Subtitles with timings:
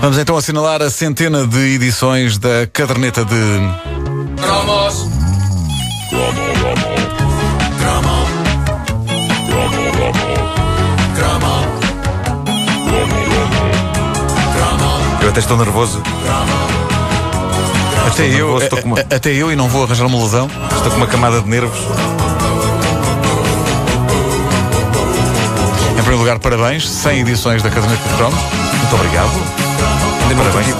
[0.00, 3.34] Vamos então assinalar a centena de edições da caderneta de.
[4.40, 5.06] Cromos.
[15.22, 16.00] Eu até estou nervoso.
[18.06, 20.48] Até eu, nervoso, estou com uma- até eu e não vou arranjar uma lesão.
[20.76, 21.78] Estou com uma camada de nervos.
[25.90, 26.88] Em primeiro lugar, parabéns.
[26.88, 28.38] 100 edições da caderneta de cromos.
[28.78, 29.67] Muito obrigado.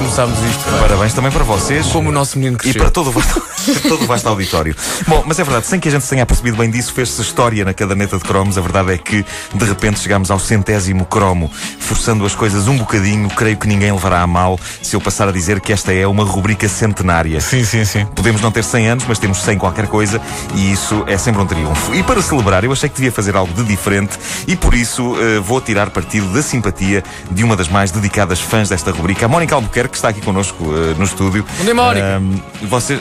[0.08, 0.64] Começámos isto.
[0.80, 1.86] Parabéns também para vocês.
[1.88, 2.80] Como o nosso menino E cresceu.
[2.80, 3.42] para todo o, vasto,
[3.86, 4.74] todo o vasto auditório.
[5.06, 7.62] Bom, mas é verdade, sem que a gente se tenha percebido bem disso, fez-se história
[7.62, 8.56] na caderneta de cromos.
[8.56, 13.28] A verdade é que, de repente, chegámos ao centésimo cromo, forçando as coisas um bocadinho.
[13.28, 16.24] Creio que ninguém levará a mal se eu passar a dizer que esta é uma
[16.24, 17.38] rubrica centenária.
[17.40, 18.06] Sim, sim, sim.
[18.14, 20.20] Podemos não ter 100 anos, mas temos 100 qualquer coisa
[20.54, 21.94] e isso é sempre um triunfo.
[21.94, 25.38] E para celebrar, eu achei que devia fazer algo de diferente e por isso eh,
[25.38, 29.54] vou tirar partido da simpatia de uma das mais dedicadas fãs desta rubrica, a Mónica
[29.54, 31.44] Albuquerque, que está aqui connosco eh, no estúdio.
[31.58, 32.22] Bom dia, Mónica.
[32.62, 33.00] Vocês,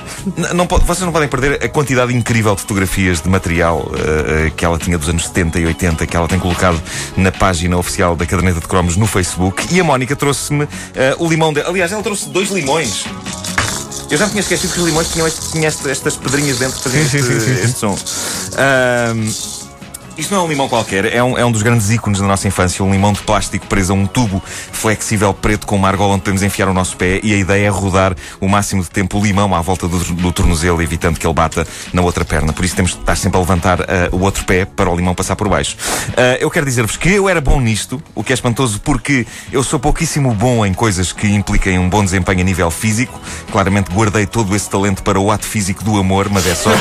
[0.53, 4.66] não, vocês não podem perder a quantidade incrível de fotografias de material eh, eh, que
[4.66, 6.81] ela tinha dos anos 70 e 80, que ela tem colocado
[7.16, 9.67] na página oficial da Caderneta de Cromos no Facebook.
[9.72, 10.67] E a Mónica trouxe-me
[11.20, 11.70] o limão dela.
[11.70, 13.06] Aliás, ela trouxe dois limões.
[14.09, 16.78] Eu já me tinha esquecido que os limões tinham, este- tinham este- estas pedrinhas dentro
[16.78, 17.98] que faziam Sim, sim, este, este som.
[20.18, 22.48] Isto não é um limão qualquer, é um, é um dos grandes ícones da nossa
[22.48, 26.22] infância, um limão de plástico preso a um tubo flexível preto com uma argola onde
[26.22, 29.23] podemos enfiar o nosso pé e a ideia é rodar o máximo de tempo o
[29.23, 32.52] limão à volta do, do tornozelo, evitando que ele bata na outra perna.
[32.52, 35.16] Por isso temos de estar sempre a levantar ah, o outro pé para o limão
[35.16, 35.78] passar por baixo.
[36.16, 39.64] Ah, eu quero dizer-vos que eu era bom nisto, o que é espantoso porque eu
[39.64, 43.20] sou pouquíssimo bom em coisas que impliquem um bom desempenho a nível físico.
[43.52, 46.72] Claramente guardei todo esse talento para o ato físico do amor, mas é só.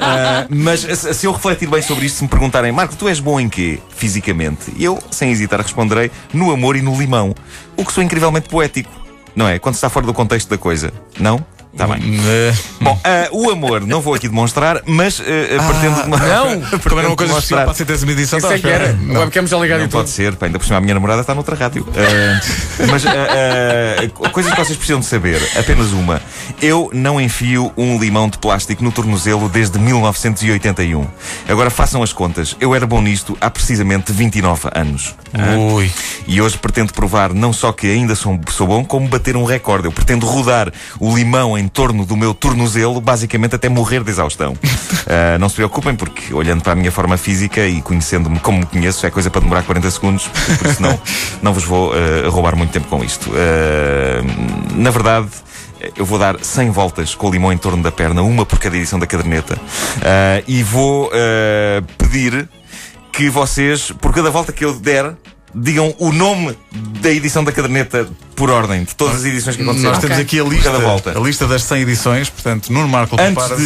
[0.00, 3.20] Ah, mas se se eu refletir bem sobre isto, se me perguntarem, Marco, tu és
[3.20, 4.72] bom em quê, fisicamente?
[4.78, 7.34] Eu, sem hesitar, responderei no amor e no limão.
[7.76, 8.90] O que sou incrivelmente poético,
[9.36, 9.58] não é?
[9.58, 10.92] Quando está fora do contexto da coisa.
[11.20, 11.44] Não?
[11.72, 12.02] Está bem.
[12.04, 16.06] Eh, Bom, ah, o amor não vou aqui demonstrar, mas ah, pretendo.
[16.08, 16.78] não.
[16.86, 18.38] Como era uma coisa especial para a centésima edição.
[18.38, 18.90] Isso é que era.
[18.90, 19.18] espera.
[19.18, 19.98] O webcam já ligado Não e tudo.
[19.98, 21.86] pode ser, pá, ainda por cima a minha namorada está noutra rádio.
[21.96, 22.40] Ah,
[22.90, 26.20] mas ah, coisas que vocês precisam de saber, apenas uma.
[26.60, 31.06] Eu não enfio um limão de plástico no tornozelo desde 1981.
[31.48, 32.54] Agora façam as contas.
[32.60, 35.14] Eu era bom nisto há precisamente 29 anos.
[35.32, 35.90] Ah, Ui.
[36.26, 39.86] E hoje pretendo provar não só que ainda sou, sou bom, como bater um recorde.
[39.86, 40.70] Eu pretendo rodar
[41.00, 44.56] o limão em torno do meu tornozelo, basicamente até morrer de exaustão.
[45.04, 48.66] Ah, não se preocupem, porque olhando para a minha forma física e conhecendo-me como me
[48.66, 50.28] conheço, é coisa para demorar 40 segundos,
[50.58, 51.00] por isso não,
[51.42, 53.30] não vos vou ah, roubar muito tempo com isto.
[53.34, 54.22] Ah,
[54.74, 55.28] na verdade.
[55.96, 58.76] Eu vou dar 100 voltas com o limão em torno da perna, uma por cada
[58.76, 59.58] edição da caderneta,
[60.46, 61.10] e vou
[61.98, 62.48] pedir
[63.12, 65.16] que vocês, por cada volta que eu der,
[65.54, 66.56] digam o nome
[67.00, 69.92] da edição da caderneta por ordem, de todas as edições que aconteceram.
[69.92, 70.24] Nós temos Ok.
[70.24, 71.16] aqui a lista, cada volta.
[71.16, 73.56] a lista das 100 edições, portanto, Nuno Marco Antes de,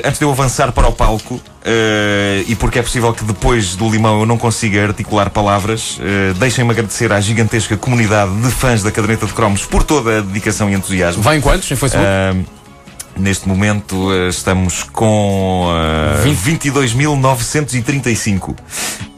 [0.00, 0.08] para...
[0.08, 3.88] antes de eu avançar para o palco, eh, e porque é possível que depois do
[3.90, 8.90] limão eu não consiga articular palavras, eh, deixem-me agradecer à gigantesca comunidade de fãs da
[8.90, 11.22] caderneta de cromos por toda a dedicação e entusiasmo.
[11.22, 11.70] Vai em quantos?
[11.70, 12.06] Em Facebook?
[12.06, 12.44] Ahm,
[13.18, 18.54] neste momento estamos com uh, 22.935.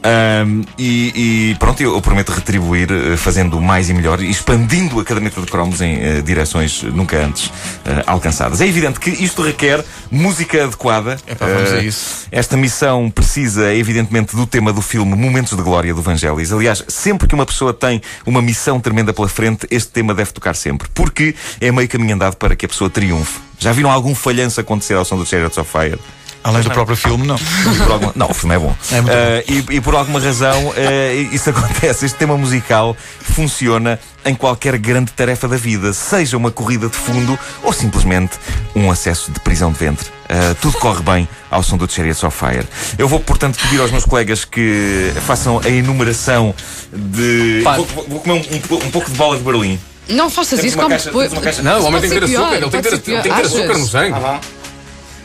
[0.01, 4.97] Ahm, e, e pronto, eu, eu prometo retribuir eh, fazendo mais e melhor, e expandindo
[4.99, 7.51] a caderneta de cromos em eh, direções nunca antes
[7.85, 8.61] eh, alcançadas.
[8.61, 11.17] É evidente que isto requer música adequada.
[11.27, 12.27] Epá, vamos a isso.
[12.31, 16.53] Esta missão precisa, evidentemente, do tema do filme Momentos de Glória do Vangelis.
[16.53, 20.55] Aliás, sempre que uma pessoa tem uma missão tremenda pela frente, este tema deve tocar
[20.55, 20.87] sempre.
[20.93, 23.39] Porque é meio caminho andado para que a pessoa triunfe.
[23.59, 25.99] Já viram algum falhanço acontecer ao som do Chariots of Fire?
[26.43, 27.35] Além do próprio filme, não.
[27.37, 28.75] Por alguma- Não, o filme é bom.
[28.91, 32.05] É muito Eh, e, e por alguma razão eh, isso acontece.
[32.05, 37.37] Este tema musical funciona em qualquer grande tarefa da vida, seja uma corrida de fundo
[37.63, 38.33] ou simplesmente
[38.75, 40.07] um acesso de prisão de ventre.
[40.29, 42.65] Eh, tudo corre bem ao som do Chariots of Fire.
[42.97, 46.53] Eu vou, portanto, pedir aos meus colegas que façam a enumeração
[46.93, 47.61] de.
[47.63, 49.79] Vou, vou- comer um, um- um pouco de bola de Berlim.
[50.07, 51.31] Não faças Temos isso como caixa- depois.
[51.61, 52.55] Não, o homem tem que ter açúcar.
[52.55, 54.13] Ele tem que ter, açúcar no sangue.
[54.15, 54.39] Ah,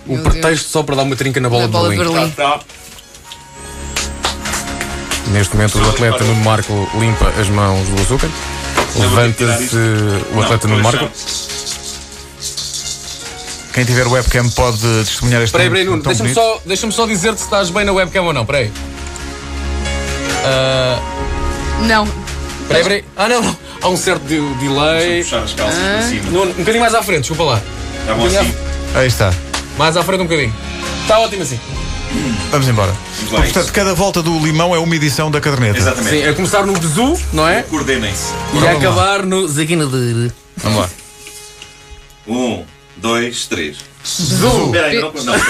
[0.06, 2.12] O Meu pretexto só para dar uma trinca na bola Na de bola de Berlim.
[2.14, 2.30] Berlim.
[2.32, 2.60] Tá,
[5.28, 8.28] Neste momento o atleta Nuno Marco limpa as mãos do açúcar.
[8.96, 9.76] Levanta-se
[10.34, 11.08] o atleta Nuno Marco.
[13.72, 16.02] Quem tiver webcam pode testemunhar este Espera aí, espera aí, momento Nuno.
[16.04, 18.42] Deixa-me só, deixa só dizer-te se estás bem na webcam ou não.
[18.42, 18.72] Espera aí.
[20.44, 21.00] Ah,
[21.80, 22.04] Não.
[22.04, 23.04] Espera aí, espera aí.
[23.16, 23.56] Ah, não, não.
[23.82, 25.22] Há um certo de- delay.
[25.24, 26.30] puxar as calças para cima.
[26.30, 27.62] Nuno, um bocadinho mais à frente, desculpa lá.
[28.06, 28.54] Tá bom assim?
[28.94, 29.32] Aí está.
[29.76, 30.54] Mais à frente um bocadinho.
[31.02, 31.58] Está ótimo assim.
[32.50, 32.92] Vamos embora.
[33.32, 35.78] lá, Portanto, cada volta do limão é uma edição da caderneta.
[35.78, 36.22] Exatamente.
[36.22, 37.62] Sim, a começar no Bezu, não é?
[37.62, 38.32] Coordenem-se.
[38.54, 40.30] E a acabar no Zaguina de.
[40.58, 40.90] Vamos lá.
[42.28, 42.64] Um,
[42.96, 43.78] dois, três.
[44.04, 44.66] Bezu!
[44.66, 45.34] Espera aí, não, não.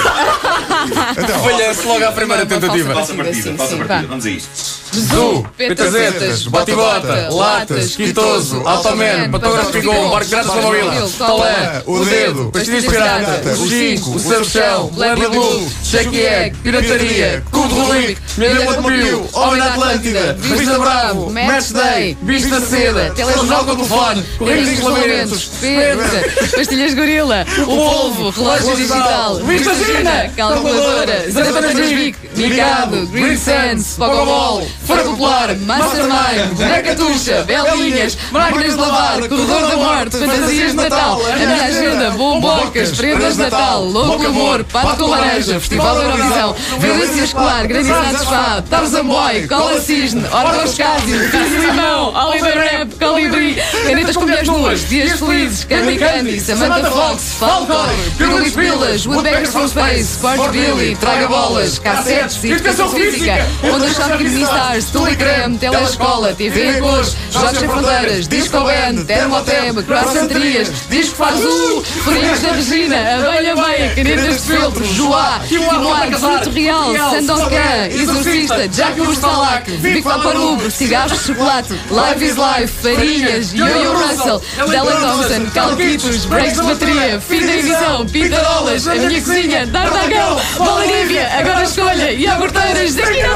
[1.17, 2.95] Então, Falha-se logo à primeira tentativa.
[2.95, 4.07] Falsa partida, falsa partida.
[4.07, 4.85] Vamos a isto.
[4.95, 12.51] Petas, Petazetas, bota-bota, latas, quitoso, automan, patógrafo pigom, barco grátis na mobile, talé, o dedo,
[12.53, 18.21] pastilhas de pirata, o ginkgo, o cervechão, Larry Blue, Check Egg, pirataria, cubo de Rubik,
[18.39, 23.73] Milha de Mobil, Homem da Atlântida, Revista Bravo, Match Day, Bicho da Seda, Telejornal com
[23.73, 31.31] o telefone, Correios e Regulamentos, Pedra, pastilhas gorila, o polvo, relógio digital, Vista Gina, calculadora,
[31.31, 39.29] Zanapanas Vic, Micado, Green Sands, Pogobol, Fora Popular, Mastermind, Boneca Tuxa, Belinhas, Máquinas de Lavar,
[39.29, 44.65] Corredor da Morte, Fantasias de Natal, A Minha Agenda, Bombocas, Prendas de Natal, Louco Amor,
[44.65, 50.75] Pato com Laranja, Festival da Eurovisão, Violência Escolar, Granizados Fá, Tarzan Boy, Cola Cisne, Orgos
[50.77, 53.57] Cásio, Fizz Limão, Oliver Rap, Colibri,
[53.87, 57.89] Canetas com Mulheres Nuas, Dias Felizes, Candy Candy, Samantha Fox, Falcon,
[58.35, 64.43] Pirulis Pilas, Woodpeckers from Space, Sport Billy, Traga Bolas, Cassetes, Educação Física, Onda Shopping Mini
[64.43, 71.17] Stars, Tule Creme, Telescola, TV em Cores, Jogos Sem Fronteiras, Disco Band, Termoteb, Croissanterias, Disco
[71.17, 78.69] Fazul, Florinhos da Regina, Abelha Meia, Canetas de Filtro, Joá, Quinoar, Fruto Real, Sandokan, Exorcista,
[78.69, 85.51] Jacques Talac, Vic Paparubro, Cigarros de Chocolate, Live is Life, Farinhas, Yo-Yo Russell, Della Thompson,
[85.55, 91.63] Calquitos, Breaks de Bateria, Fim da Edição, Pitarolas, A Minha Cozinha, D'Artagão, Bola Nívia, Agora
[91.63, 93.29] Escolha, Iogurteiras, da Esquina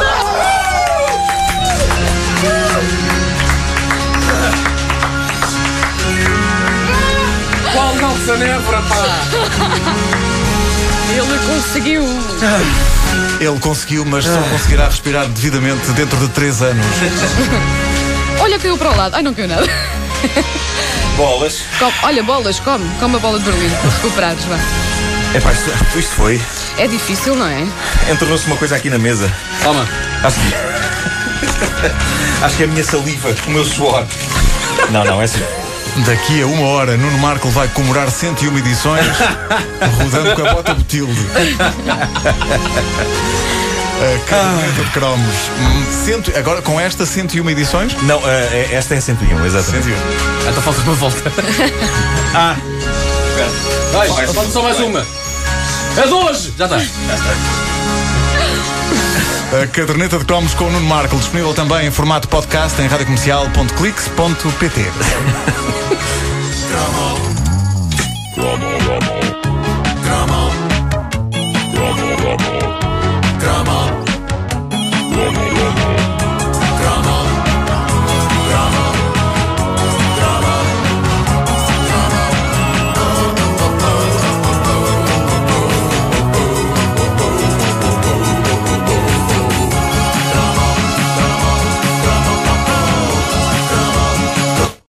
[7.71, 9.05] Qual nossa névora, pá!
[11.11, 12.05] Ele conseguiu.
[13.41, 16.87] ele conseguiu, mas só conseguirá respirar devidamente dentro de 3 anos.
[18.41, 19.17] Olha, caiu para o lado.
[19.17, 19.67] Ai, não caiu nada.
[21.19, 21.63] Bolas.
[21.81, 22.89] Come- olha, bolas, come.
[23.01, 23.69] Come a bola de Berlim.
[23.71, 24.55] Para recuperares, vá.
[25.37, 26.41] Epá, isto, isto foi.
[26.79, 27.67] É difícil, não é?
[28.09, 29.29] Entornou-se uma coisa aqui na mesa.
[29.65, 29.85] Toma!
[30.23, 30.55] Acho que.
[32.45, 34.07] Acho que é a minha saliva, o meu suor.
[34.91, 35.43] Não, não, é assim.
[36.07, 39.05] Daqui a uma hora, Nuno Marco vai comemorar 101 edições,
[40.01, 41.19] rodando com a bota Botilde.
[44.01, 45.35] A caderneta de cromos.
[45.61, 47.93] Hum, cento- agora com esta 101 edições?
[48.03, 49.85] Não, eh, esta é 101, exatamente.
[49.87, 50.51] 101.
[50.51, 51.33] Então falta uma volta.
[52.35, 52.55] Ah,
[53.93, 55.05] Vai, falta só mais uma.
[55.97, 56.53] É de hoje!
[56.59, 56.77] Já está.
[59.63, 64.93] A caderneta de cromos com o Nuno Marco, disponível também em formato podcast em radiocomercial.clix.pt.